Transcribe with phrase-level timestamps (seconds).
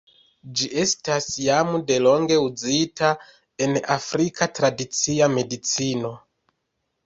[0.61, 3.13] Ĝi estas jam delonge uzita
[3.67, 6.15] en afrika tradicia medicino.